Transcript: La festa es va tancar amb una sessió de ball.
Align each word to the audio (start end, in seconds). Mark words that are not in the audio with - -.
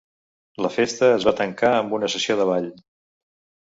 La 0.65 0.71
festa 0.77 1.11
es 1.19 1.29
va 1.31 1.35
tancar 1.43 1.71
amb 1.77 1.97
una 2.01 2.13
sessió 2.19 2.43
de 2.43 2.53
ball. 2.55 2.71